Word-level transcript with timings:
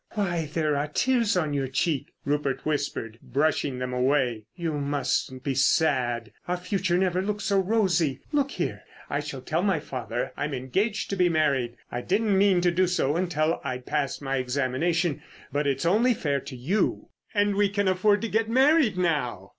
"Why, 0.13 0.49
there 0.51 0.75
are 0.77 0.87
tears 0.87 1.37
on 1.37 1.53
your 1.53 1.67
cheek!" 1.67 2.07
Rupert 2.25 2.65
whispered, 2.65 3.19
brushing 3.21 3.77
them 3.77 3.93
away. 3.93 4.45
"You 4.55 4.73
mustn't 4.73 5.43
be 5.43 5.53
sad: 5.53 6.31
our 6.47 6.57
future 6.57 6.97
never 6.97 7.21
looked 7.21 7.43
so 7.43 7.59
rosy. 7.59 8.19
Look 8.31 8.49
here, 8.49 8.81
I 9.11 9.19
shall 9.19 9.41
tell 9.41 9.61
my 9.61 9.79
father 9.79 10.33
I'm 10.35 10.55
engaged 10.55 11.11
to 11.11 11.15
be 11.15 11.29
married. 11.29 11.75
I 11.91 12.01
didn't 12.01 12.35
mean 12.35 12.61
to 12.61 12.71
do 12.71 12.87
so 12.87 13.15
until 13.15 13.61
I'd 13.63 13.85
passed 13.85 14.23
my 14.23 14.37
examination, 14.37 15.21
but 15.51 15.67
it's 15.67 15.85
only 15.85 16.15
fair 16.15 16.39
to 16.39 16.55
you. 16.55 17.09
And 17.35 17.55
we 17.55 17.69
can 17.69 17.87
afford 17.87 18.21
to 18.23 18.27
get 18.27 18.49
married 18.49 18.97
now! 18.97 19.49